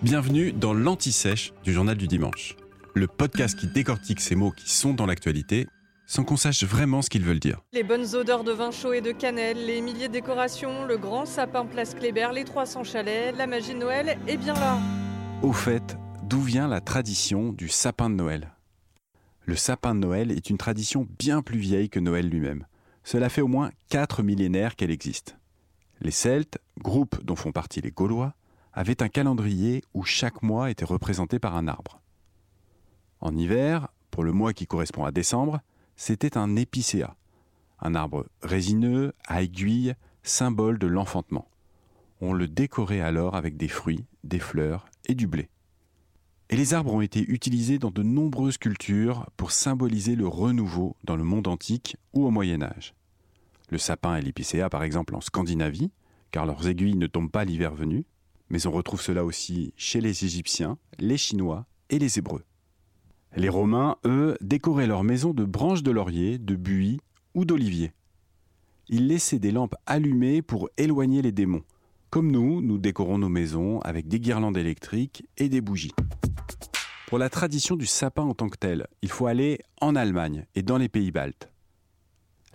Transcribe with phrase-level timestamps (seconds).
[0.00, 2.54] Bienvenue dans l'Anti-Sèche du Journal du Dimanche,
[2.94, 5.66] le podcast qui décortique ces mots qui sont dans l'actualité
[6.06, 7.62] sans qu'on sache vraiment ce qu'ils veulent dire.
[7.72, 11.26] Les bonnes odeurs de vin chaud et de cannelle, les milliers de décorations, le grand
[11.26, 14.78] sapin place Kléber, les 300 chalets, la magie de Noël est bien là.
[15.42, 18.52] Au fait, d'où vient la tradition du sapin de Noël?
[19.46, 22.66] Le sapin de Noël est une tradition bien plus vieille que Noël lui-même.
[23.02, 25.36] Cela fait au moins quatre millénaires qu'elle existe.
[26.00, 28.34] Les Celtes, groupe dont font partie les Gaulois,
[28.78, 32.00] avaient un calendrier où chaque mois était représenté par un arbre.
[33.20, 35.60] En hiver, pour le mois qui correspond à décembre,
[35.96, 37.16] c'était un épicéa,
[37.80, 41.48] un arbre résineux, à aiguille, symbole de l'enfantement.
[42.20, 45.48] On le décorait alors avec des fruits, des fleurs et du blé.
[46.48, 51.16] Et les arbres ont été utilisés dans de nombreuses cultures pour symboliser le renouveau dans
[51.16, 52.94] le monde antique ou au Moyen Âge.
[53.70, 55.90] Le sapin et l'épicéa, par exemple, en Scandinavie,
[56.30, 58.04] car leurs aiguilles ne tombent pas l'hiver venu,
[58.50, 62.44] mais on retrouve cela aussi chez les Égyptiens, les Chinois et les Hébreux.
[63.36, 67.00] Les Romains, eux, décoraient leurs maisons de branches de laurier, de buis
[67.34, 67.92] ou d'olivier.
[68.88, 71.62] Ils laissaient des lampes allumées pour éloigner les démons.
[72.10, 75.92] Comme nous, nous décorons nos maisons avec des guirlandes électriques et des bougies.
[77.06, 80.62] Pour la tradition du sapin en tant que tel, il faut aller en Allemagne et
[80.62, 81.50] dans les pays baltes.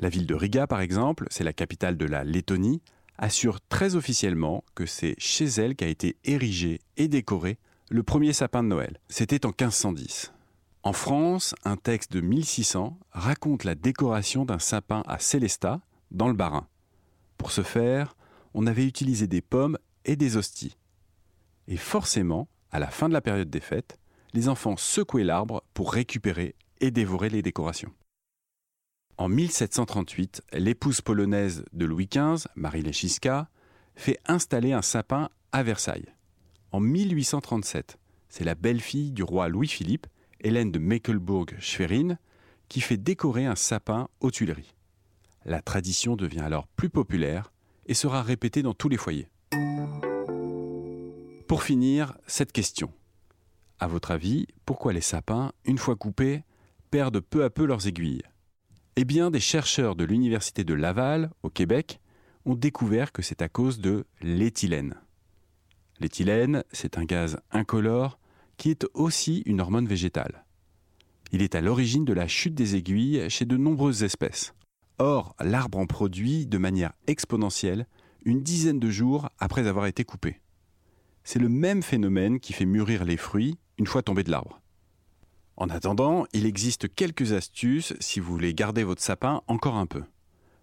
[0.00, 2.82] La ville de Riga, par exemple, c'est la capitale de la Lettonie,
[3.22, 7.56] assure très officiellement que c'est chez elle qu'a été érigé et décoré
[7.88, 8.98] le premier sapin de Noël.
[9.08, 10.32] C'était en 1510.
[10.82, 16.34] En France, un texte de 1600 raconte la décoration d'un sapin à Célestat, dans le
[16.34, 16.66] Bas-Rhin.
[17.38, 18.16] Pour ce faire,
[18.54, 20.76] on avait utilisé des pommes et des hosties.
[21.68, 24.00] Et forcément, à la fin de la période des fêtes,
[24.34, 27.92] les enfants secouaient l'arbre pour récupérer et dévorer les décorations.
[29.18, 33.48] En 1738, l'épouse polonaise de Louis XV, Marie Lechiska,
[33.94, 36.12] fait installer un sapin à Versailles.
[36.72, 40.06] En 1837, c'est la belle-fille du roi Louis-Philippe,
[40.40, 42.16] Hélène de Mecklembourg-Schwerin,
[42.68, 44.74] qui fait décorer un sapin aux Tuileries.
[45.44, 47.52] La tradition devient alors plus populaire
[47.86, 49.28] et sera répétée dans tous les foyers.
[51.46, 52.90] Pour finir, cette question.
[53.78, 56.44] À votre avis, pourquoi les sapins, une fois coupés,
[56.90, 58.22] perdent peu à peu leurs aiguilles?
[58.96, 62.00] Eh bien, des chercheurs de l'Université de Laval, au Québec,
[62.44, 64.94] ont découvert que c'est à cause de l'éthylène.
[66.00, 68.18] L'éthylène, c'est un gaz incolore
[68.56, 70.44] qui est aussi une hormone végétale.
[71.32, 74.52] Il est à l'origine de la chute des aiguilles chez de nombreuses espèces.
[74.98, 77.86] Or, l'arbre en produit de manière exponentielle
[78.24, 80.40] une dizaine de jours après avoir été coupé.
[81.24, 84.61] C'est le même phénomène qui fait mûrir les fruits une fois tombés de l'arbre.
[85.62, 90.02] En attendant, il existe quelques astuces si vous voulez garder votre sapin encore un peu.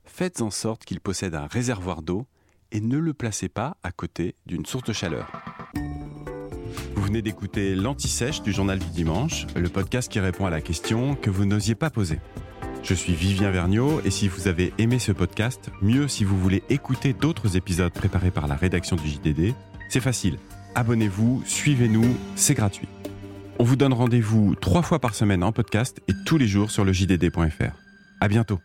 [0.04, 2.28] Faites en sorte qu'il possède un réservoir d'eau
[2.74, 5.32] et ne le placez pas à côté d'une source de chaleur.
[6.96, 11.16] Vous venez d'écouter l'Anti-Sèche du Journal du Dimanche, le podcast qui répond à la question
[11.16, 12.20] que vous n'osiez pas poser.
[12.84, 16.62] Je suis Vivien Vergniaud et si vous avez aimé ce podcast, mieux si vous voulez
[16.68, 19.54] écouter d'autres épisodes préparés par la rédaction du JDD,
[19.88, 20.40] c'est facile.
[20.76, 22.90] Abonnez-vous, suivez-nous, c'est gratuit.
[23.62, 26.86] On vous donne rendez-vous trois fois par semaine en podcast et tous les jours sur
[26.86, 27.76] le JDD.fr.
[28.22, 28.60] À bientôt.